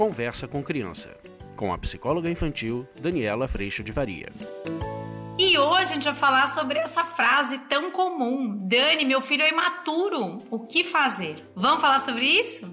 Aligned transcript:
Conversa 0.00 0.48
com 0.48 0.62
Criança, 0.62 1.14
com 1.54 1.74
a 1.74 1.76
psicóloga 1.76 2.30
infantil 2.30 2.88
Daniela 2.98 3.46
Freixo 3.46 3.84
de 3.84 3.92
Varia. 3.92 4.32
E 5.38 5.58
hoje 5.58 5.82
a 5.82 5.94
gente 5.94 6.04
vai 6.04 6.14
falar 6.14 6.46
sobre 6.46 6.78
essa 6.78 7.04
frase 7.04 7.58
tão 7.68 7.90
comum: 7.90 8.56
Dani, 8.66 9.04
meu 9.04 9.20
filho 9.20 9.42
é 9.42 9.50
imaturo, 9.50 10.38
o 10.50 10.60
que 10.60 10.84
fazer? 10.84 11.44
Vamos 11.54 11.82
falar 11.82 11.98
sobre 11.98 12.24
isso? 12.24 12.66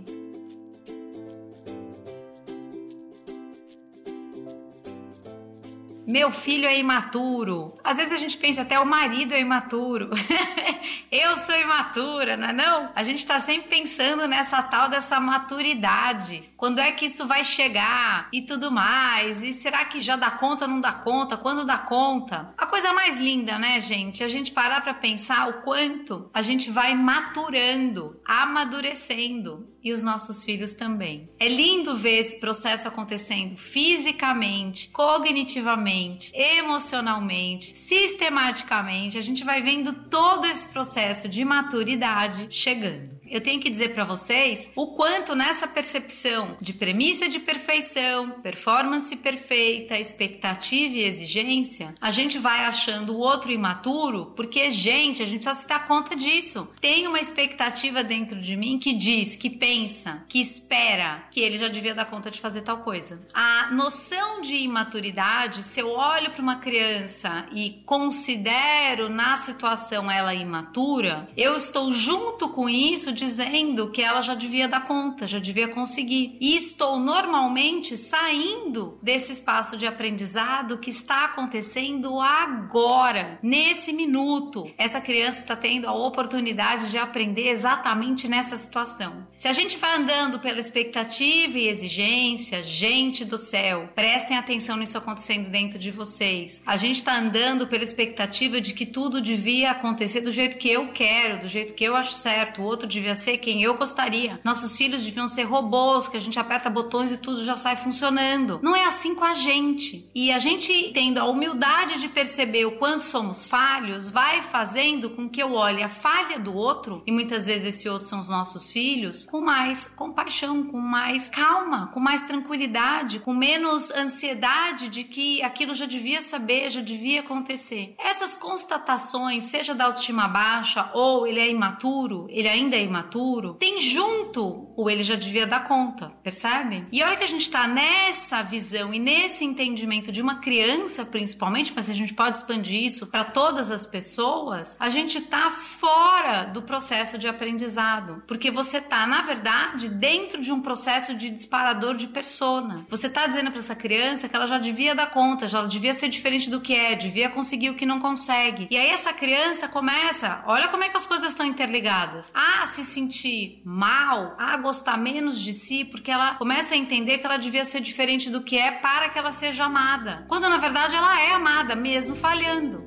Meu 6.07 6.31
filho 6.31 6.65
é 6.65 6.79
imaturo. 6.79 7.77
Às 7.83 7.97
vezes 7.97 8.13
a 8.13 8.17
gente 8.17 8.37
pensa 8.37 8.61
até 8.61 8.79
o 8.79 8.85
marido 8.85 9.33
é 9.33 9.41
imaturo. 9.41 10.11
Eu 11.09 11.37
sou 11.37 11.55
imatura, 11.55 12.35
não 12.35 12.49
é 12.49 12.53
não? 12.53 12.91
A 12.93 13.01
gente 13.01 13.25
tá 13.25 13.39
sempre 13.39 13.69
pensando 13.69 14.27
nessa 14.27 14.61
tal 14.61 14.89
dessa 14.89 15.19
maturidade. 15.21 16.49
Quando 16.57 16.79
é 16.79 16.91
que 16.91 17.05
isso 17.05 17.25
vai 17.25 17.45
chegar 17.45 18.27
e 18.33 18.41
tudo 18.41 18.69
mais? 18.69 19.41
E 19.41 19.53
será 19.53 19.85
que 19.85 20.01
já 20.01 20.17
dá 20.17 20.31
conta 20.31 20.65
ou 20.65 20.71
não 20.71 20.81
dá 20.81 20.91
conta? 20.91 21.37
Quando 21.37 21.65
dá 21.65 21.77
conta? 21.77 22.53
A 22.57 22.65
coisa 22.65 22.91
mais 22.91 23.21
linda, 23.21 23.57
né, 23.57 23.79
gente? 23.79 24.21
A 24.21 24.27
gente 24.27 24.51
parar 24.51 24.81
para 24.81 24.93
pensar 24.93 25.47
o 25.47 25.61
quanto 25.61 26.29
a 26.33 26.41
gente 26.41 26.69
vai 26.69 26.93
maturando, 26.93 28.19
amadurecendo 28.25 29.65
e 29.81 29.93
os 29.93 30.03
nossos 30.03 30.43
filhos 30.43 30.73
também. 30.73 31.29
É 31.39 31.47
lindo 31.47 31.95
ver 31.95 32.19
esse 32.19 32.37
processo 32.37 32.89
acontecendo 32.89 33.55
fisicamente, 33.55 34.89
cognitivamente, 34.89 36.31
emocionalmente, 36.35 37.77
sistematicamente. 37.77 39.17
A 39.17 39.21
gente 39.21 39.45
vai 39.45 39.61
vendo 39.61 39.93
todo 40.09 40.45
esse 40.45 40.67
processo 40.67 40.96
de 41.29 41.45
maturidade 41.45 42.47
chegando. 42.49 43.17
Eu 43.29 43.41
tenho 43.41 43.61
que 43.61 43.69
dizer 43.69 43.93
para 43.93 44.05
vocês 44.05 44.69
o 44.75 44.87
quanto 44.87 45.35
nessa 45.35 45.67
percepção 45.67 46.57
de 46.61 46.73
premissa 46.73 47.27
de 47.27 47.39
perfeição, 47.39 48.31
performance 48.41 49.15
perfeita, 49.17 49.99
expectativa 49.99 50.95
e 50.95 51.03
exigência, 51.03 51.93
a 51.99 52.09
gente 52.09 52.39
vai 52.39 52.65
achando 52.65 53.13
o 53.13 53.19
outro 53.19 53.51
imaturo, 53.51 54.33
porque, 54.35 54.71
gente, 54.71 55.21
a 55.21 55.25
gente 55.25 55.43
precisa 55.43 55.61
se 55.61 55.67
dar 55.67 55.85
conta 55.87 56.15
disso. 56.15 56.67
Tem 56.79 57.05
uma 57.05 57.19
expectativa 57.19 58.03
dentro 58.03 58.39
de 58.39 58.55
mim 58.55 58.79
que 58.79 58.93
diz, 58.93 59.35
que 59.35 59.49
pensa, 59.49 60.23
que 60.29 60.39
espera 60.39 61.25
que 61.29 61.41
ele 61.41 61.57
já 61.57 61.67
devia 61.67 61.93
dar 61.93 62.05
conta 62.05 62.31
de 62.31 62.39
fazer 62.39 62.61
tal 62.61 62.79
coisa. 62.79 63.21
A 63.33 63.69
noção 63.71 64.41
de 64.41 64.55
imaturidade, 64.55 65.63
se 65.63 65.79
eu 65.79 65.91
olho 65.91 66.31
para 66.31 66.41
uma 66.41 66.55
criança 66.55 67.45
e 67.51 67.81
considero 67.85 69.09
na 69.09 69.35
situação 69.37 70.09
ela 70.09 70.33
imatura, 70.33 70.86
eu 71.35 71.55
estou 71.55 71.91
junto 71.91 72.49
com 72.49 72.69
isso 72.69 73.11
dizendo 73.11 73.91
que 73.91 74.01
ela 74.01 74.21
já 74.21 74.33
devia 74.33 74.67
dar 74.67 74.85
conta, 74.85 75.27
já 75.27 75.39
devia 75.39 75.67
conseguir. 75.67 76.37
E 76.39 76.55
estou 76.55 76.99
normalmente 76.99 77.97
saindo 77.97 78.97
desse 79.01 79.31
espaço 79.31 79.75
de 79.75 79.85
aprendizado 79.85 80.77
que 80.77 80.89
está 80.89 81.25
acontecendo 81.25 82.19
agora, 82.21 83.37
nesse 83.43 83.91
minuto. 83.91 84.71
Essa 84.77 85.01
criança 85.01 85.41
está 85.41 85.55
tendo 85.55 85.87
a 85.87 85.93
oportunidade 85.93 86.89
de 86.89 86.97
aprender 86.97 87.49
exatamente 87.49 88.27
nessa 88.27 88.55
situação. 88.55 89.27
Se 89.35 89.47
a 89.47 89.53
gente 89.53 89.77
vai 89.77 89.97
andando 89.97 90.39
pela 90.39 90.59
expectativa 90.59 91.57
e 91.57 91.67
exigência, 91.67 92.63
gente 92.63 93.25
do 93.25 93.37
céu, 93.37 93.89
prestem 93.93 94.37
atenção 94.37 94.77
nisso 94.77 94.97
acontecendo 94.97 95.49
dentro 95.49 95.77
de 95.77 95.91
vocês. 95.91 96.61
A 96.65 96.77
gente 96.77 96.97
está 96.97 97.17
andando 97.17 97.67
pela 97.67 97.83
expectativa 97.83 98.61
de 98.61 98.73
que 98.73 98.85
tudo 98.85 99.21
devia 99.21 99.71
acontecer 99.71 100.21
do 100.21 100.31
jeito 100.31 100.57
que 100.57 100.69
eu 100.69 100.76
quero, 100.87 101.39
do 101.39 101.47
jeito 101.47 101.73
que 101.73 101.83
eu 101.83 101.95
acho 101.95 102.13
certo, 102.13 102.61
o 102.61 102.65
outro 102.65 102.87
devia 102.87 103.15
ser 103.15 103.37
quem 103.37 103.63
eu 103.63 103.75
gostaria. 103.75 104.39
Nossos 104.43 104.77
filhos 104.77 105.03
deviam 105.03 105.27
ser 105.27 105.43
robôs, 105.43 106.07
que 106.07 106.17
a 106.17 106.21
gente 106.21 106.39
aperta 106.39 106.69
botões 106.69 107.11
e 107.11 107.17
tudo 107.17 107.43
já 107.43 107.55
sai 107.55 107.75
funcionando. 107.75 108.59
Não 108.61 108.75
é 108.75 108.85
assim 108.85 109.15
com 109.15 109.23
a 109.23 109.33
gente. 109.33 110.09
E 110.13 110.31
a 110.31 110.39
gente 110.39 110.91
tendo 110.93 111.17
a 111.17 111.25
humildade 111.25 111.99
de 111.99 112.07
perceber 112.07 112.65
o 112.65 112.77
quanto 112.77 113.03
somos 113.03 113.47
falhos, 113.47 114.09
vai 114.09 114.43
fazendo 114.43 115.09
com 115.09 115.29
que 115.29 115.41
eu 115.41 115.53
olhe 115.53 115.81
a 115.81 115.89
falha 115.89 116.39
do 116.39 116.53
outro, 116.53 117.01
e 117.05 117.11
muitas 117.11 117.45
vezes 117.45 117.75
esse 117.75 117.89
outro 117.89 118.07
são 118.07 118.19
os 118.19 118.29
nossos 118.29 118.71
filhos, 118.71 119.25
com 119.25 119.41
mais 119.41 119.87
compaixão, 119.87 120.63
com 120.63 120.79
mais 120.79 121.29
calma, 121.29 121.87
com 121.93 121.99
mais 121.99 122.23
tranquilidade, 122.23 123.19
com 123.19 123.33
menos 123.33 123.91
ansiedade 123.91 124.89
de 124.89 125.03
que 125.03 125.41
aquilo 125.41 125.73
já 125.73 125.85
devia 125.85 126.21
saber, 126.21 126.69
já 126.69 126.81
devia 126.81 127.21
acontecer. 127.21 127.95
Essas 127.97 128.35
constatações, 128.35 129.45
seja 129.45 129.73
da 129.73 129.85
autoestima 129.85 130.27
baixa 130.27 130.66
ou 130.93 131.27
ele 131.27 131.39
é 131.39 131.49
imaturo, 131.49 132.27
ele 132.29 132.47
ainda 132.47 132.75
é 132.75 132.83
imaturo, 132.83 133.53
tem 133.55 133.79
junto 133.81 134.67
o 134.75 134.89
ele 134.89 135.03
já 135.03 135.15
devia 135.15 135.47
dar 135.47 135.63
conta, 135.63 136.11
percebe? 136.23 136.85
E 136.91 137.01
a 137.01 137.07
hora 137.07 137.15
que 137.15 137.23
a 137.23 137.27
gente 137.27 137.49
tá 137.49 137.67
nessa 137.67 138.43
visão 138.43 138.93
e 138.93 138.99
nesse 138.99 139.43
entendimento 139.43 140.11
de 140.11 140.21
uma 140.21 140.35
criança, 140.35 141.03
principalmente, 141.03 141.73
mas 141.75 141.89
a 141.89 141.93
gente 141.93 142.13
pode 142.13 142.37
expandir 142.37 142.83
isso 142.83 143.07
para 143.07 143.23
todas 143.23 143.71
as 143.71 143.85
pessoas, 143.85 144.77
a 144.79 144.89
gente 144.89 145.21
tá 145.21 145.51
fora 145.51 146.43
do 146.43 146.61
processo 146.61 147.17
de 147.17 147.27
aprendizado, 147.27 148.23
porque 148.27 148.51
você 148.51 148.79
tá, 148.79 149.07
na 149.07 149.21
verdade, 149.21 149.89
dentro 149.89 150.41
de 150.41 150.51
um 150.51 150.61
processo 150.61 151.15
de 151.15 151.29
disparador 151.29 151.95
de 151.95 152.07
persona. 152.07 152.85
Você 152.89 153.09
tá 153.09 153.25
dizendo 153.25 153.49
para 153.49 153.59
essa 153.59 153.75
criança 153.75 154.29
que 154.29 154.35
ela 154.35 154.47
já 154.47 154.57
devia 154.57 154.93
dar 154.93 155.09
conta, 155.11 155.47
já 155.47 155.63
devia 155.63 155.93
ser 155.93 156.09
diferente 156.09 156.49
do 156.49 156.61
que 156.61 156.75
é, 156.75 156.95
devia 156.95 157.29
conseguir 157.29 157.69
o 157.69 157.75
que 157.75 157.85
não 157.85 157.99
consegue. 157.99 158.67
E 158.69 158.77
aí 158.77 158.89
essa 158.89 159.13
criança 159.13 159.67
começa, 159.67 160.43
olha 160.45 160.56
como 160.69 160.83
é 160.83 160.89
que 160.89 160.97
as 160.97 161.05
coisas 161.05 161.29
estão 161.29 161.45
interligadas. 161.45 162.31
Ah, 162.33 162.65
se 162.67 162.83
sentir 162.83 163.61
mal, 163.63 164.35
a 164.39 164.57
gostar 164.57 164.97
menos 164.97 165.39
de 165.39 165.53
si, 165.53 165.85
porque 165.85 166.09
ela 166.09 166.35
começa 166.35 166.73
a 166.73 166.77
entender 166.77 167.19
que 167.19 167.25
ela 167.25 167.37
devia 167.37 167.65
ser 167.65 167.81
diferente 167.81 168.29
do 168.29 168.41
que 168.41 168.57
é 168.57 168.71
para 168.71 169.09
que 169.09 169.19
ela 169.19 169.31
seja 169.31 169.65
amada. 169.65 170.25
Quando 170.27 170.49
na 170.49 170.57
verdade 170.57 170.95
ela 170.95 171.21
é 171.21 171.31
amada, 171.31 171.75
mesmo 171.75 172.15
falhando. 172.15 172.83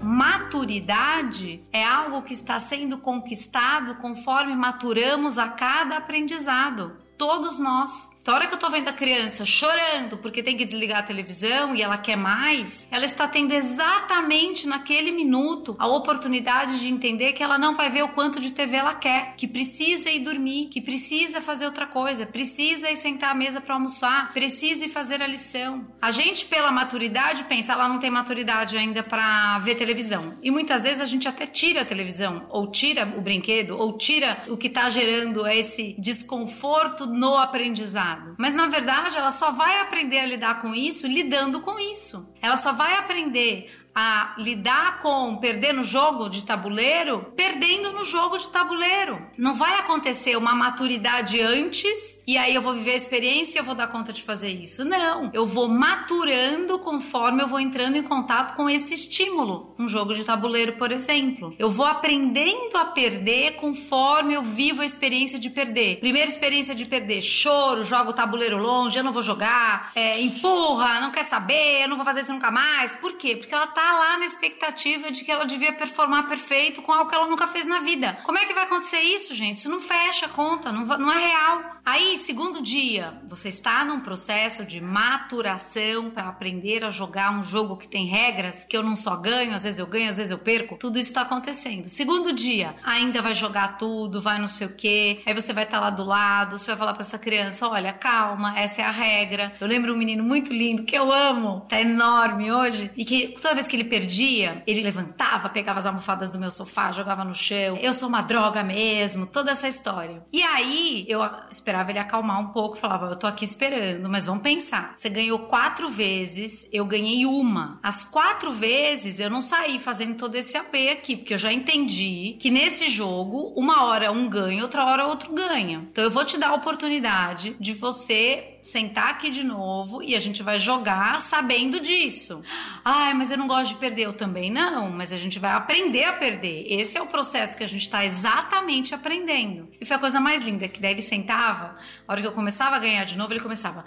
Maturidade 0.00 1.62
é 1.72 1.84
algo 1.84 2.22
que 2.22 2.32
está 2.32 2.58
sendo 2.58 2.98
conquistado 2.98 3.96
conforme 3.96 4.56
maturamos 4.56 5.38
a 5.38 5.48
cada 5.48 5.98
aprendizado. 5.98 6.96
Todos 7.18 7.60
nós. 7.60 8.10
Então, 8.28 8.36
a 8.36 8.40
hora 8.40 8.46
que 8.46 8.56
eu 8.56 8.58
tô 8.58 8.68
vendo 8.68 8.88
a 8.88 8.92
criança 8.92 9.42
chorando 9.46 10.18
porque 10.18 10.42
tem 10.42 10.54
que 10.54 10.66
desligar 10.66 10.98
a 10.98 11.02
televisão 11.02 11.74
e 11.74 11.80
ela 11.80 11.96
quer 11.96 12.14
mais, 12.14 12.86
ela 12.90 13.06
está 13.06 13.26
tendo 13.26 13.54
exatamente 13.54 14.68
naquele 14.68 15.10
minuto 15.12 15.74
a 15.78 15.86
oportunidade 15.86 16.78
de 16.78 16.88
entender 16.88 17.32
que 17.32 17.42
ela 17.42 17.56
não 17.56 17.74
vai 17.74 17.88
ver 17.88 18.02
o 18.02 18.08
quanto 18.08 18.38
de 18.38 18.50
TV 18.50 18.76
ela 18.76 18.94
quer, 18.94 19.32
que 19.34 19.48
precisa 19.48 20.10
ir 20.10 20.18
dormir, 20.18 20.66
que 20.66 20.78
precisa 20.78 21.40
fazer 21.40 21.64
outra 21.64 21.86
coisa, 21.86 22.26
precisa 22.26 22.90
ir 22.90 22.98
sentar 22.98 23.30
à 23.30 23.34
mesa 23.34 23.62
para 23.62 23.72
almoçar, 23.72 24.30
precisa 24.34 24.84
ir 24.84 24.90
fazer 24.90 25.22
a 25.22 25.26
lição. 25.26 25.86
A 25.98 26.10
gente, 26.10 26.44
pela 26.44 26.70
maturidade, 26.70 27.44
pensa, 27.44 27.72
ela 27.72 27.88
não 27.88 27.98
tem 27.98 28.10
maturidade 28.10 28.76
ainda 28.76 29.02
para 29.02 29.58
ver 29.60 29.76
televisão. 29.76 30.34
E 30.42 30.50
muitas 30.50 30.82
vezes 30.82 31.00
a 31.00 31.06
gente 31.06 31.26
até 31.26 31.46
tira 31.46 31.80
a 31.80 31.86
televisão, 31.86 32.44
ou 32.50 32.70
tira 32.70 33.10
o 33.16 33.22
brinquedo, 33.22 33.78
ou 33.78 33.96
tira 33.96 34.42
o 34.48 34.56
que 34.58 34.68
tá 34.68 34.90
gerando 34.90 35.46
esse 35.46 35.96
desconforto 35.98 37.06
no 37.06 37.34
aprendizado. 37.34 38.17
Mas 38.36 38.54
na 38.54 38.66
verdade, 38.66 39.16
ela 39.16 39.30
só 39.30 39.52
vai 39.52 39.80
aprender 39.80 40.18
a 40.18 40.26
lidar 40.26 40.60
com 40.60 40.74
isso 40.74 41.06
lidando 41.06 41.60
com 41.60 41.78
isso. 41.78 42.28
Ela 42.40 42.56
só 42.56 42.72
vai 42.72 42.96
aprender 42.96 43.77
a 43.94 44.34
lidar 44.38 45.00
com 45.00 45.36
perder 45.36 45.72
no 45.72 45.82
jogo 45.82 46.28
de 46.28 46.44
tabuleiro, 46.44 47.32
perdendo 47.36 47.92
no 47.92 48.04
jogo 48.04 48.38
de 48.38 48.48
tabuleiro. 48.50 49.20
Não 49.36 49.54
vai 49.54 49.78
acontecer 49.78 50.36
uma 50.36 50.54
maturidade 50.54 51.40
antes 51.40 52.22
e 52.26 52.36
aí 52.36 52.54
eu 52.54 52.62
vou 52.62 52.74
viver 52.74 52.92
a 52.92 52.96
experiência 52.96 53.58
e 53.58 53.60
eu 53.60 53.64
vou 53.64 53.74
dar 53.74 53.88
conta 53.88 54.12
de 54.12 54.22
fazer 54.22 54.50
isso. 54.50 54.84
Não, 54.84 55.30
eu 55.32 55.46
vou 55.46 55.68
maturando 55.68 56.78
conforme 56.78 57.42
eu 57.42 57.48
vou 57.48 57.58
entrando 57.58 57.96
em 57.96 58.02
contato 58.02 58.54
com 58.54 58.68
esse 58.68 58.94
estímulo. 58.94 59.74
Um 59.78 59.88
jogo 59.88 60.14
de 60.14 60.24
tabuleiro, 60.24 60.74
por 60.74 60.92
exemplo. 60.92 61.54
Eu 61.58 61.70
vou 61.70 61.86
aprendendo 61.86 62.76
a 62.76 62.84
perder 62.84 63.56
conforme 63.56 64.34
eu 64.34 64.42
vivo 64.42 64.82
a 64.82 64.86
experiência 64.86 65.38
de 65.38 65.50
perder. 65.50 66.00
Primeira 66.00 66.30
experiência 66.30 66.74
de 66.74 66.86
perder, 66.86 67.20
choro, 67.20 67.82
jogo 67.82 68.10
o 68.10 68.14
tabuleiro 68.14 68.58
longe, 68.58 68.98
eu 68.98 69.04
não 69.04 69.12
vou 69.12 69.22
jogar, 69.22 69.90
é, 69.94 70.20
empurra, 70.20 71.00
não 71.00 71.10
quer 71.10 71.24
saber, 71.24 71.82
eu 71.82 71.88
não 71.88 71.96
vou 71.96 72.04
fazer 72.04 72.20
isso 72.20 72.32
nunca 72.32 72.50
mais. 72.50 72.94
Por 72.94 73.14
quê? 73.14 73.36
Porque 73.36 73.54
ela 73.54 73.66
tá 73.66 73.87
lá 73.92 74.18
na 74.18 74.26
expectativa 74.26 75.10
de 75.10 75.24
que 75.24 75.30
ela 75.30 75.44
devia 75.44 75.72
performar 75.72 76.28
perfeito 76.28 76.82
com 76.82 76.92
algo 76.92 77.08
que 77.08 77.14
ela 77.14 77.26
nunca 77.26 77.46
fez 77.46 77.66
na 77.66 77.80
vida. 77.80 78.18
Como 78.24 78.38
é 78.38 78.46
que 78.46 78.54
vai 78.54 78.64
acontecer 78.64 79.00
isso, 79.00 79.34
gente? 79.34 79.58
Isso 79.58 79.70
não 79.70 79.80
fecha 79.80 80.26
a 80.26 80.28
conta, 80.28 80.72
não, 80.72 80.84
não 80.84 81.12
é 81.12 81.18
real. 81.18 81.78
Aí, 81.84 82.18
segundo 82.18 82.62
dia, 82.62 83.18
você 83.26 83.48
está 83.48 83.84
num 83.84 84.00
processo 84.00 84.64
de 84.64 84.80
maturação 84.80 86.10
para 86.10 86.28
aprender 86.28 86.84
a 86.84 86.90
jogar 86.90 87.32
um 87.32 87.42
jogo 87.42 87.76
que 87.76 87.88
tem 87.88 88.06
regras, 88.06 88.64
que 88.64 88.76
eu 88.76 88.82
não 88.82 88.94
só 88.94 89.16
ganho, 89.16 89.54
às 89.54 89.62
vezes 89.62 89.78
eu 89.78 89.86
ganho, 89.86 90.10
às 90.10 90.16
vezes 90.16 90.30
eu 90.30 90.38
perco. 90.38 90.76
Tudo 90.76 90.98
isso 90.98 91.10
está 91.10 91.22
acontecendo. 91.22 91.88
Segundo 91.88 92.32
dia, 92.32 92.74
ainda 92.84 93.22
vai 93.22 93.34
jogar 93.34 93.78
tudo, 93.78 94.20
vai 94.20 94.38
não 94.38 94.48
sei 94.48 94.66
o 94.66 94.74
quê. 94.74 95.22
Aí 95.24 95.34
você 95.34 95.52
vai 95.52 95.64
estar 95.64 95.78
tá 95.78 95.84
lá 95.84 95.90
do 95.90 96.04
lado, 96.04 96.58
você 96.58 96.66
vai 96.66 96.76
falar 96.76 96.92
para 96.92 97.02
essa 97.02 97.18
criança: 97.18 97.68
olha, 97.68 97.92
calma, 97.92 98.58
essa 98.58 98.82
é 98.82 98.84
a 98.84 98.90
regra. 98.90 99.52
Eu 99.60 99.66
lembro 99.66 99.94
um 99.94 99.96
menino 99.96 100.22
muito 100.22 100.52
lindo 100.52 100.84
que 100.84 100.96
eu 100.96 101.12
amo, 101.12 101.66
tá 101.68 101.80
enorme 101.80 102.52
hoje, 102.52 102.90
e 102.96 103.04
que 103.04 103.28
toda 103.40 103.54
vez 103.54 103.67
que 103.68 103.76
ele 103.76 103.84
perdia, 103.84 104.62
ele 104.66 104.80
levantava, 104.80 105.48
pegava 105.48 105.78
as 105.78 105.86
almofadas 105.86 106.30
do 106.30 106.38
meu 106.38 106.50
sofá, 106.50 106.90
jogava 106.90 107.24
no 107.24 107.34
chão. 107.34 107.76
Eu 107.80 107.94
sou 107.94 108.08
uma 108.08 108.22
droga 108.22 108.62
mesmo, 108.62 109.26
toda 109.26 109.50
essa 109.52 109.68
história. 109.68 110.22
E 110.32 110.42
aí 110.42 111.04
eu 111.08 111.20
esperava 111.50 111.90
ele 111.90 111.98
acalmar 111.98 112.40
um 112.40 112.48
pouco, 112.48 112.76
falava: 112.76 113.06
Eu 113.06 113.16
tô 113.16 113.26
aqui 113.26 113.44
esperando, 113.44 114.08
mas 114.08 114.26
vamos 114.26 114.42
pensar. 114.42 114.94
Você 114.96 115.08
ganhou 115.08 115.40
quatro 115.40 115.90
vezes, 115.90 116.66
eu 116.72 116.84
ganhei 116.84 117.26
uma. 117.26 117.78
As 117.82 118.04
quatro 118.04 118.52
vezes 118.52 119.20
eu 119.20 119.30
não 119.30 119.42
saí 119.42 119.78
fazendo 119.78 120.16
todo 120.16 120.34
esse 120.34 120.56
AP 120.56 120.74
aqui, 120.92 121.16
porque 121.16 121.34
eu 121.34 121.38
já 121.38 121.52
entendi 121.52 122.36
que 122.40 122.50
nesse 122.50 122.88
jogo, 122.88 123.52
uma 123.56 123.84
hora 123.84 124.10
um 124.10 124.28
ganha, 124.28 124.62
outra 124.62 124.84
hora 124.84 125.06
outro 125.06 125.32
ganha. 125.32 125.86
Então 125.90 126.04
eu 126.04 126.10
vou 126.10 126.24
te 126.24 126.38
dar 126.38 126.50
a 126.50 126.54
oportunidade 126.54 127.56
de 127.60 127.72
você 127.74 128.57
sentar 128.68 129.10
aqui 129.10 129.30
de 129.30 129.42
novo 129.42 130.02
e 130.02 130.14
a 130.14 130.20
gente 130.20 130.42
vai 130.42 130.58
jogar 130.58 131.20
sabendo 131.20 131.80
disso. 131.80 132.42
Ai, 132.84 133.14
mas 133.14 133.30
eu 133.30 133.38
não 133.38 133.46
gosto 133.46 133.72
de 133.72 133.80
perder. 133.80 134.02
Eu 134.02 134.12
também 134.12 134.50
não, 134.50 134.90
mas 134.90 135.12
a 135.12 135.16
gente 135.16 135.38
vai 135.38 135.52
aprender 135.52 136.04
a 136.04 136.12
perder. 136.12 136.66
Esse 136.68 136.98
é 136.98 137.02
o 137.02 137.06
processo 137.06 137.56
que 137.56 137.64
a 137.64 137.68
gente 137.68 137.82
está 137.82 138.04
exatamente 138.04 138.94
aprendendo. 138.94 139.68
E 139.80 139.86
foi 139.86 139.96
a 139.96 140.00
coisa 140.00 140.20
mais 140.20 140.42
linda, 140.42 140.68
que 140.68 140.80
daí 140.80 140.92
ele 140.92 141.02
sentava, 141.02 141.76
a 142.06 142.12
hora 142.12 142.20
que 142.20 142.26
eu 142.26 142.32
começava 142.32 142.76
a 142.76 142.78
ganhar 142.78 143.04
de 143.04 143.16
novo, 143.16 143.32
ele 143.32 143.40
começava. 143.40 143.84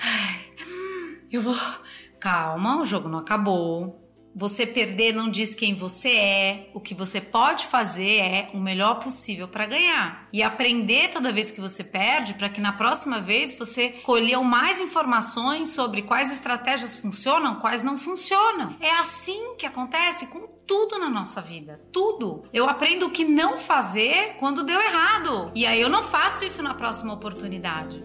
Ai, 0.00 0.40
eu 1.30 1.40
vou. 1.40 1.56
Calma, 2.18 2.80
o 2.80 2.84
jogo 2.84 3.08
não 3.08 3.20
acabou. 3.20 4.07
Você 4.34 4.66
perder 4.66 5.12
não 5.12 5.30
diz 5.30 5.54
quem 5.54 5.74
você 5.74 6.10
é. 6.10 6.70
O 6.74 6.80
que 6.80 6.94
você 6.94 7.20
pode 7.20 7.66
fazer 7.66 8.18
é 8.18 8.50
o 8.54 8.58
melhor 8.58 9.00
possível 9.00 9.48
para 9.48 9.66
ganhar. 9.66 10.28
E 10.32 10.42
aprender 10.42 11.10
toda 11.10 11.32
vez 11.32 11.50
que 11.50 11.60
você 11.60 11.82
perde, 11.82 12.34
para 12.34 12.48
que 12.48 12.60
na 12.60 12.72
próxima 12.72 13.20
vez 13.20 13.56
você 13.58 13.88
colheu 14.04 14.44
mais 14.44 14.80
informações 14.80 15.70
sobre 15.70 16.02
quais 16.02 16.32
estratégias 16.32 16.96
funcionam, 16.96 17.56
quais 17.56 17.82
não 17.82 17.98
funcionam. 17.98 18.76
É 18.80 18.90
assim 18.92 19.56
que 19.56 19.66
acontece 19.66 20.26
com 20.26 20.58
tudo 20.66 20.98
na 20.98 21.08
nossa 21.08 21.40
vida. 21.40 21.80
Tudo. 21.90 22.44
Eu 22.52 22.68
aprendo 22.68 23.06
o 23.06 23.10
que 23.10 23.24
não 23.24 23.58
fazer 23.58 24.36
quando 24.38 24.62
deu 24.62 24.80
errado. 24.80 25.50
E 25.54 25.66
aí 25.66 25.80
eu 25.80 25.88
não 25.88 26.02
faço 26.02 26.44
isso 26.44 26.62
na 26.62 26.74
próxima 26.74 27.14
oportunidade. 27.14 28.04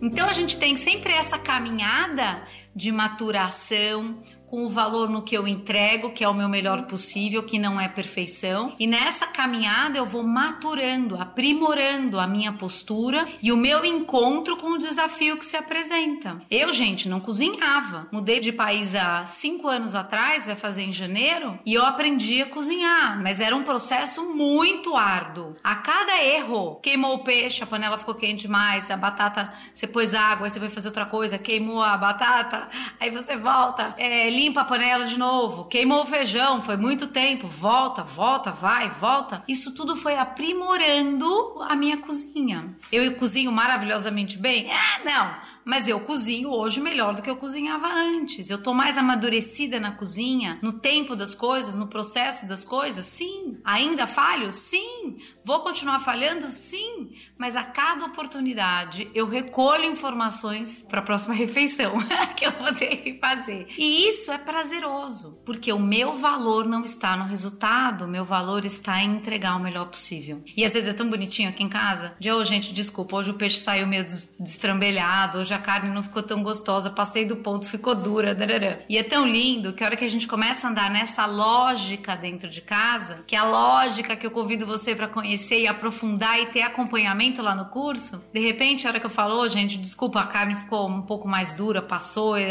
Então 0.00 0.28
a 0.28 0.32
gente 0.32 0.58
tem 0.58 0.76
sempre 0.76 1.12
essa 1.12 1.38
caminhada 1.38 2.42
de 2.74 2.92
maturação, 2.92 4.22
o 4.56 4.70
valor 4.70 5.10
no 5.10 5.20
que 5.20 5.36
eu 5.36 5.46
entrego, 5.46 6.12
que 6.12 6.24
é 6.24 6.28
o 6.28 6.32
meu 6.32 6.48
melhor 6.48 6.86
possível, 6.86 7.42
que 7.42 7.58
não 7.58 7.78
é 7.78 7.88
perfeição. 7.88 8.74
E 8.78 8.86
nessa 8.86 9.26
caminhada 9.26 9.98
eu 9.98 10.06
vou 10.06 10.22
maturando, 10.22 11.20
aprimorando 11.20 12.18
a 12.18 12.26
minha 12.26 12.54
postura 12.54 13.28
e 13.42 13.52
o 13.52 13.56
meu 13.56 13.84
encontro 13.84 14.56
com 14.56 14.70
o 14.70 14.78
desafio 14.78 15.36
que 15.36 15.44
se 15.44 15.58
apresenta. 15.58 16.40
Eu, 16.50 16.72
gente, 16.72 17.06
não 17.06 17.20
cozinhava. 17.20 18.08
Mudei 18.10 18.40
de 18.40 18.50
país 18.50 18.94
há 18.94 19.26
cinco 19.26 19.68
anos 19.68 19.94
atrás, 19.94 20.46
vai 20.46 20.56
fazer 20.56 20.84
em 20.84 20.92
janeiro, 20.92 21.58
e 21.66 21.74
eu 21.74 21.84
aprendi 21.84 22.40
a 22.40 22.46
cozinhar, 22.46 23.20
mas 23.22 23.40
era 23.40 23.54
um 23.54 23.62
processo 23.62 24.24
muito 24.34 24.96
árduo. 24.96 25.54
A 25.62 25.74
cada 25.74 26.24
erro, 26.24 26.76
queimou 26.76 27.16
o 27.16 27.24
peixe, 27.24 27.62
a 27.62 27.66
panela 27.66 27.98
ficou 27.98 28.14
quente 28.14 28.46
demais, 28.46 28.90
a 28.90 28.96
batata, 28.96 29.52
você 29.74 29.86
pôs 29.86 30.14
água, 30.14 30.46
aí 30.46 30.50
você 30.50 30.58
vai 30.58 30.70
fazer 30.70 30.88
outra 30.88 31.04
coisa, 31.04 31.36
queimou 31.36 31.82
a 31.82 31.94
batata, 31.98 32.68
aí 32.98 33.10
você 33.10 33.36
volta, 33.36 33.94
é, 33.98 34.30
limpa 34.30 34.45
a 34.54 34.64
panela 34.64 35.04
de 35.04 35.18
novo, 35.18 35.64
queimou 35.64 36.02
o 36.02 36.06
feijão, 36.06 36.62
foi 36.62 36.76
muito 36.76 37.08
tempo, 37.08 37.48
volta, 37.48 38.02
volta, 38.02 38.50
vai, 38.52 38.90
volta. 38.90 39.42
Isso 39.46 39.74
tudo 39.74 39.96
foi 39.96 40.16
aprimorando 40.16 41.26
a 41.62 41.74
minha 41.74 41.98
cozinha. 41.98 42.76
Eu 42.90 43.16
cozinho 43.16 43.50
maravilhosamente 43.52 44.38
bem? 44.38 44.70
Ah, 44.70 45.00
não 45.04 45.56
mas 45.66 45.88
eu 45.88 45.98
cozinho 45.98 46.50
hoje 46.50 46.80
melhor 46.80 47.12
do 47.12 47.20
que 47.20 47.28
eu 47.28 47.34
cozinhava 47.34 47.88
antes. 47.88 48.50
Eu 48.50 48.62
tô 48.62 48.72
mais 48.72 48.96
amadurecida 48.96 49.80
na 49.80 49.90
cozinha, 49.90 50.60
no 50.62 50.78
tempo 50.78 51.16
das 51.16 51.34
coisas, 51.34 51.74
no 51.74 51.88
processo 51.88 52.46
das 52.46 52.64
coisas? 52.64 53.04
Sim. 53.04 53.58
Ainda 53.64 54.06
falho? 54.06 54.52
Sim. 54.52 55.16
Vou 55.46 55.60
continuar 55.60 56.00
falhando? 56.00 56.50
Sim. 56.50 57.12
Mas 57.38 57.54
a 57.54 57.62
cada 57.62 58.04
oportunidade 58.04 59.08
eu 59.14 59.28
recolho 59.28 59.84
informações 59.84 60.82
para 60.82 60.98
a 60.98 61.04
próxima 61.04 61.34
refeição 61.38 61.92
que 62.36 62.44
eu 62.44 62.50
vou 62.50 62.74
ter 62.74 62.96
que 62.96 63.14
fazer. 63.20 63.68
E 63.78 64.08
isso 64.08 64.32
é 64.32 64.38
prazeroso, 64.38 65.38
porque 65.44 65.72
o 65.72 65.78
meu 65.78 66.16
valor 66.16 66.66
não 66.66 66.82
está 66.82 67.16
no 67.16 67.26
resultado, 67.26 68.06
o 68.06 68.08
meu 68.08 68.24
valor 68.24 68.64
está 68.64 69.00
em 69.00 69.14
entregar 69.18 69.54
o 69.54 69.60
melhor 69.60 69.86
possível. 69.86 70.42
E 70.56 70.64
às 70.64 70.72
vezes 70.72 70.88
é 70.88 70.92
tão 70.92 71.08
bonitinho 71.08 71.48
aqui 71.48 71.62
em 71.62 71.68
casa, 71.68 72.14
de 72.18 72.28
oh, 72.28 72.42
gente, 72.42 72.72
desculpa, 72.72 73.14
hoje 73.14 73.30
o 73.30 73.34
peixe 73.34 73.60
saiu 73.60 73.86
meio 73.86 74.04
destrambelhado, 74.40 75.38
hoje 75.38 75.54
a 75.54 75.60
carne 75.60 75.94
não 75.94 76.02
ficou 76.02 76.24
tão 76.24 76.42
gostosa, 76.42 76.90
passei 76.90 77.24
do 77.24 77.36
ponto, 77.36 77.66
ficou 77.66 77.94
dura, 77.94 78.34
darará. 78.34 78.80
E 78.88 78.98
é 78.98 79.04
tão 79.04 79.24
lindo 79.24 79.72
que 79.72 79.84
a 79.84 79.86
hora 79.86 79.96
que 79.96 80.04
a 80.04 80.08
gente 80.08 80.26
começa 80.26 80.66
a 80.66 80.70
andar 80.70 80.90
nessa 80.90 81.24
lógica 81.24 82.16
dentro 82.16 82.48
de 82.48 82.60
casa, 82.60 83.22
que 83.28 83.36
é 83.36 83.38
a 83.38 83.44
lógica 83.44 84.16
que 84.16 84.26
eu 84.26 84.32
convido 84.32 84.66
você 84.66 84.92
para 84.96 85.06
conhecer 85.06 85.35
e 85.36 85.66
aprofundar 85.66 86.40
e 86.40 86.46
ter 86.46 86.62
acompanhamento 86.62 87.42
lá 87.42 87.54
no 87.54 87.66
curso, 87.66 88.22
de 88.32 88.40
repente, 88.40 88.86
a 88.86 88.90
hora 88.90 89.00
que 89.00 89.06
eu 89.06 89.10
falo, 89.10 89.40
oh, 89.40 89.48
gente, 89.48 89.78
desculpa, 89.78 90.20
a 90.20 90.26
carne 90.26 90.56
ficou 90.56 90.88
um 90.88 91.02
pouco 91.02 91.28
mais 91.28 91.54
dura, 91.54 91.82
passou, 91.82 92.38
e 92.38 92.46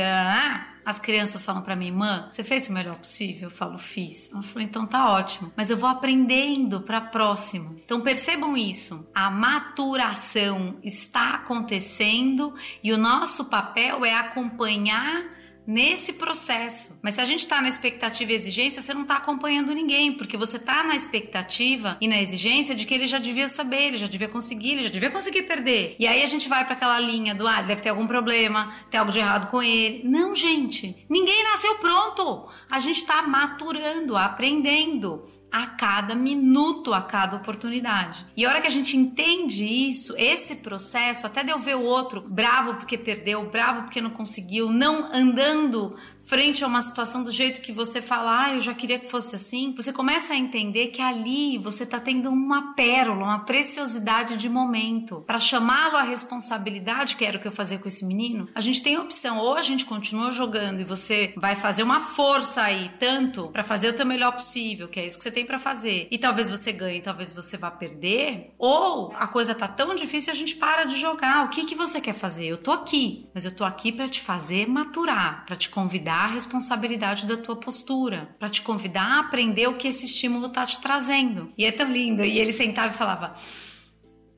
as 0.86 1.00
crianças 1.00 1.44
falam 1.44 1.64
para 1.64 1.76
mim, 1.76 1.92
mãe, 1.92 2.26
você 2.30 2.44
fez 2.44 2.70
o 2.70 2.74
melhor 2.74 2.96
possível? 2.96 3.50
Eu 3.50 3.52
falo, 3.52 3.78
fiz. 3.80 4.30
Ela 4.32 4.44
falou, 4.44 4.62
então 4.62 4.86
tá 4.86 5.12
ótimo. 5.12 5.52
Mas 5.58 5.72
eu 5.72 5.78
vou 5.78 5.90
aprendendo 5.90 6.82
para 6.82 7.02
próximo. 7.02 7.76
Então 7.84 8.02
percebam 8.02 8.56
isso. 8.56 9.08
A 9.14 9.32
maturação 9.32 10.78
está 10.84 11.32
acontecendo 11.32 12.54
e 12.84 12.94
o 12.94 12.98
nosso 12.98 13.46
papel 13.46 14.06
é 14.06 14.14
acompanhar 14.14 15.35
nesse 15.66 16.14
processo. 16.14 16.98
Mas 17.02 17.16
se 17.16 17.22
a 17.22 17.26
gente 17.26 17.42
está 17.42 17.62
na 17.62 17.70
expectativa 17.70 18.32
e 18.32 18.36
exigência, 18.36 18.82
você 18.82 18.94
não 18.94 19.02
está 19.02 19.18
acompanhando 19.18 19.74
ninguém, 19.74 20.14
porque 20.14 20.38
você 20.38 20.58
está 20.58 20.84
na 20.84 20.96
expectativa 20.96 21.98
e 22.00 22.08
na 22.08 22.22
exigência 22.22 22.76
de 22.76 22.86
que 22.86 22.94
ele 22.94 23.08
já 23.08 23.20
devia 23.20 23.48
saber, 23.48 23.88
ele 23.88 23.98
já 23.98 24.08
devia 24.08 24.28
conseguir, 24.28 24.72
ele 24.72 24.84
já 24.84 24.90
devia 24.90 25.10
conseguir 25.10 25.44
perder. 25.44 25.96
E 26.00 26.08
aí 26.08 26.24
a 26.24 26.28
gente 26.28 26.48
vai 26.48 26.66
para 26.66 26.76
aquela 26.76 27.00
linha 27.00 27.34
do 27.34 27.48
ah, 27.48 27.62
deve 27.62 27.82
ter 27.82 27.90
algum 27.90 28.08
problema, 28.08 28.74
tem 28.90 29.00
algo 29.00 29.12
de 29.12 29.20
errado 29.20 29.50
com 29.50 29.62
ele. 29.62 30.02
Não, 30.04 30.36
gente, 30.36 31.06
ninguém 31.10 31.44
nasceu 31.44 31.76
pronto. 31.76 32.48
A 32.70 32.80
gente 32.80 32.98
está 32.98 33.22
maturando, 33.22 34.16
aprendendo 34.18 35.35
a 35.52 35.68
cada 35.68 36.14
minuto, 36.14 36.94
a 36.94 37.02
cada 37.02 37.38
oportunidade. 37.38 38.26
E 38.36 38.46
a 38.46 38.50
hora 38.50 38.62
que 38.62 38.68
a 38.68 38.72
gente 38.72 38.98
entende 38.98 39.66
isso, 39.66 40.14
esse 40.18 40.56
processo, 40.56 41.26
até 41.26 41.44
de 41.44 41.52
eu 41.52 41.60
ver 41.60 41.76
o 41.76 41.84
outro 41.84 42.22
bravo 42.22 42.76
porque 42.76 42.98
perdeu, 42.98 43.50
bravo 43.50 43.84
porque 43.84 44.02
não 44.02 44.10
conseguiu, 44.10 44.70
não 44.70 45.14
andando 45.14 45.96
frente 46.26 46.64
a 46.64 46.68
uma 46.68 46.82
situação 46.82 47.24
do 47.24 47.32
jeito 47.32 47.62
que 47.62 47.72
você 47.72 48.02
fala, 48.02 48.46
ah, 48.46 48.54
eu 48.56 48.62
já 48.62 48.74
queria 48.74 49.00
que 49.00 49.10
fosse 49.10 49.36
assim, 49.36 49.74
você 49.76 49.94
começa 49.94 50.34
a 50.34 50.38
entender 50.38 50.88
que 50.88 51.02
ali 51.02 51.58
você 51.58 51.84
está 51.84 52.00
tendo 52.00 52.30
uma 52.30 52.74
pérola, 52.74 53.24
uma 53.24 53.46
preciosidade 53.46 54.36
de 54.36 54.50
momento. 54.50 55.24
Para 55.28 55.40
chamá-lo 55.40 55.98
à 55.98 56.02
responsabilidade, 56.02 57.16
que 57.16 57.24
era 57.24 57.38
o 57.38 57.40
que 57.40 57.48
eu 57.48 57.52
fazia 57.52 57.78
com 57.78 57.88
esse 57.88 58.04
menino, 58.04 58.50
a 58.56 58.62
gente 58.62 58.82
tem 58.82 58.96
a 58.96 59.02
opção, 59.02 59.38
ou 59.38 59.56
a 59.56 59.62
gente 59.62 59.86
continua 59.86 60.32
jogando 60.32 60.82
e 60.82 60.84
você 60.84 61.34
vai 61.38 61.56
fazer 61.56 61.84
uma 61.84 62.00
força 62.00 62.64
aí, 62.64 62.92
tanto 63.00 63.50
para 63.50 63.64
fazer 63.64 63.90
o 63.90 63.94
teu 63.94 64.06
melhor 64.06 64.32
possível, 64.32 64.88
que 64.88 65.00
é 65.00 65.06
isso 65.06 65.18
que 65.18 65.24
você 65.24 65.32
tem 65.32 65.46
para 65.46 65.60
fazer, 65.60 66.08
e 66.10 66.18
talvez 66.18 66.50
você 66.50 66.72
ganhe, 66.72 67.02
talvez 67.02 67.32
você 67.34 67.56
vá 67.56 67.70
perder, 67.70 68.54
ou 68.58 69.14
a 69.16 69.28
coisa 69.28 69.54
tá 69.54 69.68
tão 69.68 69.94
difícil 69.96 70.34
a 70.34 70.36
gente 70.36 70.56
para 70.56 70.86
de 70.86 71.00
jogar. 71.00 71.46
O 71.46 71.50
que 71.50 71.66
que 71.66 71.76
você 71.76 72.02
quer 72.02 72.14
fazer? 72.14 72.48
Eu 72.48 72.58
tô 72.58 72.72
aqui, 72.72 73.30
mas 73.34 73.46
eu 73.46 73.56
tô 73.56 73.64
aqui 73.64 73.92
para 73.92 74.08
te 74.08 74.22
fazer 74.22 74.68
maturar, 74.68 75.46
para 75.46 75.56
te 75.56 75.70
convidar 75.70 76.15
a 76.24 76.28
responsabilidade 76.28 77.28
da 77.28 77.36
tua 77.36 77.56
postura, 77.56 78.36
para 78.40 78.50
te 78.50 78.62
convidar 78.62 79.06
a 79.06 79.20
aprender 79.20 79.68
o 79.68 79.78
que 79.78 79.88
esse 79.88 80.06
estímulo 80.06 80.50
tá 80.50 80.66
te 80.66 80.80
trazendo. 80.80 81.52
E 81.58 81.66
é 81.66 81.72
tão 81.72 81.92
lindo. 81.92 82.24
E 82.24 82.40
ele 82.40 82.52
sentava 82.52 82.94
e 82.94 82.98
falava: 82.98 83.34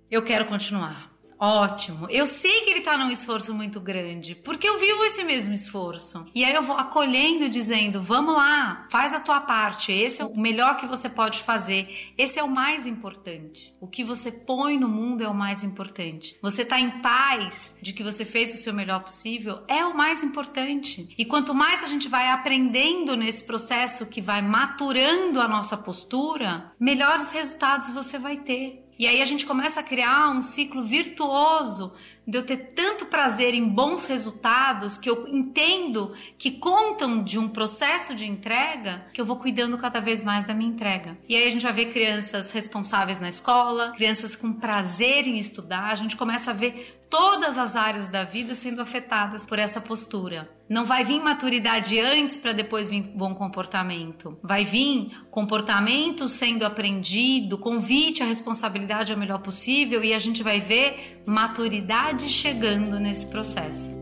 Eu 0.10 0.24
quero 0.24 0.46
continuar. 0.46 1.17
Ótimo. 1.39 2.08
Eu 2.10 2.25
sei 2.25 2.62
que 2.62 2.72
ele 2.72 2.82
tá 2.82 2.98
num 2.98 3.12
esforço 3.12 3.53
muito 3.53 3.79
grande, 3.79 4.36
porque 4.36 4.67
eu 4.67 4.79
vivo 4.79 5.03
esse 5.06 5.24
mesmo 5.24 5.53
esforço. 5.53 6.25
E 6.34 6.44
aí 6.44 6.53
eu 6.53 6.63
vou 6.63 6.75
acolhendo, 6.75 7.50
dizendo: 7.50 8.01
vamos 8.01 8.36
lá, 8.36 8.86
faz 8.89 9.13
a 9.13 9.20
tua 9.20 9.41
parte. 9.41 9.91
Esse 9.91 10.22
é 10.22 10.25
o 10.25 10.38
melhor 10.38 10.77
que 10.77 10.88
você 10.88 11.08
pode 11.08 11.41
fazer. 11.41 12.13
Esse 12.17 12.39
é 12.39 12.44
o 12.44 12.50
mais 12.50 12.88
importante. 12.88 13.75
O 13.79 13.88
que 13.88 14.03
você 14.03 14.32
põe 14.32 14.79
no 14.79 14.89
mundo 14.89 15.24
é 15.24 15.27
o 15.27 15.34
mais 15.34 15.63
importante. 15.63 16.38
Você 16.41 16.65
tá 16.65 16.79
em 16.79 17.01
paz 17.01 17.75
de 17.82 17.94
que 17.94 18.03
você 18.03 18.25
fez 18.25 18.53
o 18.53 18.58
seu 18.58 18.74
melhor 18.74 19.03
possível 19.03 19.63
é 19.67 19.86
o 19.86 19.96
mais 19.96 20.24
importante. 20.24 21.10
E 21.17 21.25
quanto 21.25 21.53
mais 21.53 21.84
a 21.84 21.88
gente 21.88 22.08
vai 22.08 22.29
aprendendo 22.29 23.15
nesse 23.15 23.44
processo 23.44 24.08
que 24.08 24.22
vai 24.22 24.41
maturando 24.41 25.39
a 25.39 25.48
nossa 25.48 25.77
postura, 25.77 26.72
melhores 26.79 27.32
resultados 27.32 27.89
você 27.89 28.17
vai 28.17 28.38
ter. 28.38 28.87
E 28.98 29.06
aí 29.06 29.22
a 29.22 29.25
gente 29.25 29.46
começa 29.46 29.80
a 29.80 29.84
criar 29.84 30.30
um 30.30 30.42
ciclo 30.42 30.84
virtuoso 30.84 31.94
de 32.28 32.38
eu 32.38 32.46
ter 32.46 32.58
tanto 32.76 33.06
prazer 33.06 33.54
em 33.54 33.70
bons 33.70 34.06
resultados 34.06 34.98
que 34.98 35.10
eu 35.10 35.26
entendo 35.28 36.14
que 36.38 36.52
contam 36.52 37.24
de 37.24 37.40
um 37.40 37.48
processo 37.48 38.14
de 38.14 38.28
entrega, 38.28 39.06
que 39.14 39.22
eu 39.22 39.26
vou 39.26 39.38
cuidando 39.38 39.78
cada 39.78 40.02
vez 40.02 40.22
mais 40.22 40.46
da 40.46 40.54
minha 40.54 40.70
entrega. 40.70 41.18
E 41.30 41.36
aí 41.36 41.48
a 41.48 41.50
gente 41.50 41.64
vai 41.64 41.72
ver 41.72 41.94
crianças 41.94 42.52
responsáveis 42.52 43.22
na 43.22 43.30
escola, 43.30 43.94
crianças 43.96 44.36
com 44.36 44.52
prazer 44.52 45.26
em 45.26 45.38
estudar, 45.38 45.92
a 45.92 45.96
gente 45.96 46.18
começa 46.18 46.52
a 46.52 46.54
ver 46.54 46.98
todas 47.10 47.58
as 47.58 47.76
áreas 47.76 48.10
da 48.10 48.24
vida 48.24 48.54
sendo 48.54 48.82
afetadas 48.82 49.46
por 49.46 49.60
essa 49.60 49.80
postura. 49.80 50.50
Não 50.70 50.84
vai 50.84 51.06
vir 51.06 51.22
maturidade 51.22 51.98
antes 51.98 52.36
para 52.36 52.52
depois 52.52 52.90
vir 52.90 53.02
bom 53.02 53.34
comportamento. 53.34 54.38
Vai 54.44 54.66
vir 54.66 55.12
comportamento 55.32 56.28
sendo 56.28 56.66
aprendido, 56.66 57.58
convite 57.58 58.22
à 58.22 58.26
responsabilidade 58.26 59.14
ao 59.14 59.18
melhor 59.18 59.40
possível 59.40 60.04
e 60.04 60.14
a 60.14 60.20
gente 60.20 60.44
vai 60.44 60.60
ver 60.60 61.24
maturidade 61.26 62.17
chegando 62.24 63.00
nesse 63.00 63.26
processo. 63.28 63.96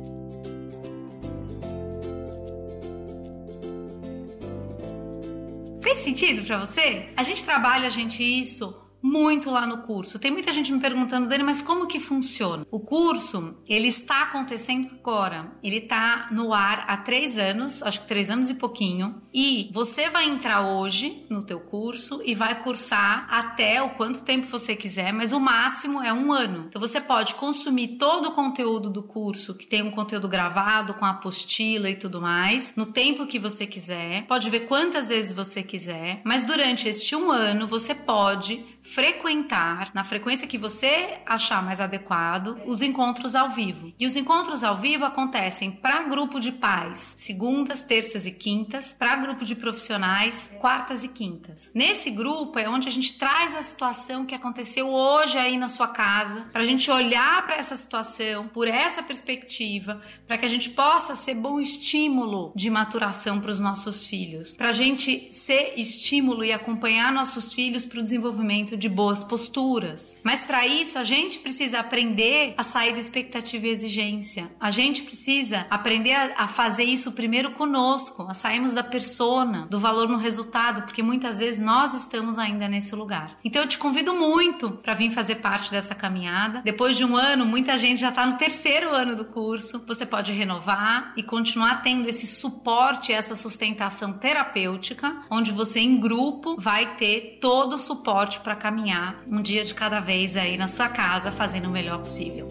Fez 5.82 6.00
sentido 6.00 6.46
para 6.46 6.60
você? 6.60 7.10
A 7.16 7.24
gente 7.24 7.44
trabalha, 7.44 7.90
gente, 7.90 8.24
isso 8.24 8.85
muito 9.06 9.52
lá 9.52 9.68
no 9.68 9.84
curso. 9.84 10.18
Tem 10.18 10.32
muita 10.32 10.52
gente 10.52 10.72
me 10.72 10.80
perguntando 10.80 11.30
dele, 11.30 11.44
mas 11.44 11.62
como 11.62 11.86
que 11.86 12.00
funciona? 12.00 12.66
O 12.72 12.80
curso, 12.80 13.56
ele 13.70 13.88
está 13.88 14.24
acontecendo 14.24 14.90
agora. 15.00 15.52
Ele 15.64 15.78
está 15.78 16.28
no 16.32 16.52
ar 16.52 16.86
há 16.88 16.98
três 16.98 17.38
anos, 17.38 17.84
acho 17.84 18.02
que 18.02 18.08
três 18.08 18.32
anos 18.32 18.50
e 18.50 18.56
pouquinho. 18.56 19.22
E 19.32 19.70
você 19.72 20.10
vai 20.10 20.28
entrar 20.28 20.68
hoje 20.68 21.24
no 21.30 21.44
teu 21.44 21.60
curso 21.60 22.22
e 22.26 22.34
vai 22.34 22.64
cursar 22.64 23.28
até 23.30 23.82
o 23.82 23.92
quanto 23.92 24.24
tempo 24.24 24.48
você 24.48 24.76
quiser, 24.76 25.14
mas 25.14 25.32
o 25.32 25.40
máximo 25.40 26.02
é 26.02 26.12
um 26.12 26.34
ano. 26.34 26.66
Então 26.68 26.82
você 26.82 27.00
pode 27.00 27.36
consumir 27.36 28.00
todo 28.00 28.30
o 28.30 28.32
conteúdo 28.32 28.90
do 28.90 29.04
curso, 29.04 29.54
que 29.54 29.68
tem 29.68 29.84
um 29.84 29.92
conteúdo 29.92 30.28
gravado 30.28 30.96
com 30.96 31.06
apostila 31.06 31.90
e 31.90 31.96
tudo 31.96 32.20
mais, 32.20 32.74
no 32.76 32.88
tempo 32.88 33.28
que 33.28 33.38
você 33.38 33.68
quiser. 33.68 34.26
Pode 34.26 34.50
ver 34.50 34.62
quantas 34.62 35.10
vezes 35.10 35.32
você 35.32 35.62
quiser, 35.62 36.22
mas 36.24 36.44
durante 36.44 36.88
este 36.88 37.16
um 37.16 37.32
ano 37.32 37.68
você 37.68 37.94
pode 37.94 38.66
frequentar, 38.86 39.92
na 39.94 40.04
frequência 40.04 40.48
que 40.48 40.58
você 40.58 41.18
achar 41.26 41.64
mais 41.64 41.82
adequado, 41.82 42.60
os 42.66 42.82
encontros 42.82 43.36
ao 43.36 43.50
vivo. 43.50 43.92
E 44.00 44.06
os 44.06 44.16
encontros 44.16 44.64
ao 44.64 44.78
vivo 44.78 45.04
acontecem 45.04 45.72
para 45.72 46.04
grupo 46.04 46.40
de 46.40 46.52
pais, 46.52 47.14
segundas, 47.18 47.84
terças 47.84 48.26
e 48.26 48.32
quintas, 48.32 48.94
para 48.94 49.16
grupo 49.16 49.44
de 49.44 49.56
profissionais, 49.56 50.52
quartas 50.60 51.04
e 51.04 51.08
quintas. 51.08 51.72
Nesse 51.74 52.12
grupo 52.12 52.60
é 52.60 52.70
onde 52.70 52.88
a 52.88 52.92
gente 52.92 53.18
traz 53.18 53.56
a 53.56 53.62
situação 53.62 54.26
que 54.26 54.36
aconteceu 54.36 54.88
hoje 54.88 55.38
aí 55.38 55.58
na 55.58 55.68
sua 55.68 55.88
casa, 55.88 56.48
para 56.52 56.62
a 56.62 56.66
gente 56.66 56.90
olhar 56.92 57.46
para 57.46 57.56
essa 57.56 57.76
situação 57.76 58.48
por 58.48 58.68
essa 58.68 59.02
perspectiva, 59.02 60.02
para 60.28 60.38
que 60.38 60.46
a 60.46 60.50
gente 60.50 60.70
possa 60.70 61.16
ser 61.16 61.34
bom 61.34 61.60
estímulo 61.60 62.54
de 62.56 62.70
maturação 62.70 63.42
para 63.42 63.52
os 63.52 63.60
nossos 63.60 64.08
filhos, 64.08 64.56
para 64.56 64.70
a 64.70 64.74
gente 64.74 65.30
ser 65.32 65.74
estímulo 65.76 66.44
e 66.44 66.52
acompanhar 66.52 67.12
nossos 67.12 67.54
filhos 67.54 67.84
para 67.84 68.00
o 68.00 68.04
desenvolvimento 68.04 68.75
de 68.76 68.90
boas 68.90 69.24
posturas. 69.24 70.18
Mas 70.24 70.44
para 70.44 70.66
isso 70.68 70.98
a 70.98 71.04
gente 71.04 71.40
precisa 71.40 71.80
aprender 71.80 72.54
a 72.58 72.64
sair 72.64 72.94
da 72.94 73.00
expectativa 73.00 73.68
e 73.68 73.70
exigência. 73.70 74.52
A 74.60 74.72
gente 74.72 75.04
precisa 75.04 75.66
aprender 75.70 76.14
a, 76.14 76.34
a 76.38 76.48
fazer 76.48 76.84
isso 76.84 77.12
primeiro 77.12 77.52
conosco, 77.52 78.26
a 78.30 78.34
sairmos 78.34 78.74
da 78.74 78.84
persona, 78.84 79.68
do 79.70 79.80
valor 79.80 80.08
no 80.08 80.18
resultado, 80.18 80.84
porque 80.84 81.04
muitas 81.04 81.40
vezes 81.40 81.60
nós 81.60 81.94
estamos 81.94 82.38
ainda 82.38 82.68
nesse 82.68 82.96
lugar. 82.96 83.38
Então 83.44 83.62
eu 83.62 83.68
te 83.68 83.78
convido 83.78 84.14
muito 84.14 84.72
para 84.72 84.94
vir 84.94 85.12
fazer 85.12 85.36
parte 85.36 85.72
dessa 85.72 85.96
caminhada. 85.96 86.62
Depois 86.64 86.98
de 86.98 87.06
um 87.06 87.16
ano, 87.16 87.46
muita 87.46 87.78
gente 87.78 88.02
já 88.02 88.10
está 88.10 88.26
no 88.26 88.38
terceiro 88.38 88.94
ano 88.94 89.16
do 89.16 89.26
curso. 89.26 89.86
Você 89.88 90.06
pode 90.06 90.32
renovar 90.32 91.14
e 91.16 91.24
continuar 91.24 91.82
tendo 91.82 92.08
esse 92.08 92.28
suporte, 92.28 93.12
essa 93.12 93.36
sustentação 93.36 94.14
terapêutica, 94.14 95.24
onde 95.30 95.52
você 95.52 95.80
em 95.80 96.00
grupo 96.00 96.56
vai 96.60 96.96
ter 96.96 97.40
todo 97.42 97.74
o 97.74 97.78
suporte 97.78 98.40
para 98.40 98.56
caminhar 98.66 99.24
um 99.28 99.44
dia 99.44 99.64
de 99.64 99.76
cada 99.76 100.00
vez 100.00 100.36
aí 100.36 100.58
na 100.58 100.68
sua 100.68 100.90
casa, 100.90 101.32
fazendo 101.32 101.68
o 101.68 101.70
melhor 101.70 102.00
possível. 102.00 102.48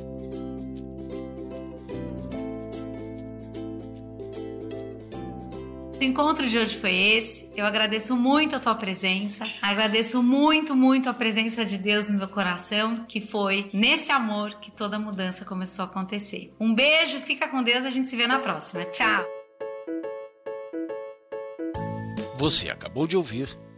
O 6.01 6.05
encontro 6.05 6.47
de 6.47 6.57
hoje 6.57 6.77
foi 6.77 6.95
esse. 6.95 7.51
Eu 7.57 7.67
agradeço 7.67 8.15
muito 8.15 8.55
a 8.55 8.61
tua 8.61 8.77
presença. 8.77 9.43
Agradeço 9.61 10.23
muito, 10.23 10.77
muito 10.77 11.09
a 11.09 11.15
presença 11.15 11.65
de 11.65 11.79
Deus 11.79 12.07
no 12.07 12.17
meu 12.17 12.29
coração, 12.29 13.05
que 13.09 13.21
foi 13.21 13.69
nesse 13.73 14.13
amor 14.13 14.55
que 14.61 14.71
toda 14.71 15.01
mudança 15.01 15.45
começou 15.45 15.85
a 15.85 15.89
acontecer. 15.89 16.55
Um 16.61 16.73
beijo, 16.73 17.19
fica 17.23 17.49
com 17.49 17.61
Deus, 17.61 17.85
a 17.85 17.91
gente 17.91 18.09
se 18.09 18.15
vê 18.15 18.29
na 18.29 18.39
próxima. 18.39 18.85
Tchau. 18.85 19.25
Você 22.37 22.71
acabou 22.71 23.09
de 23.09 23.17
ouvir 23.17 23.64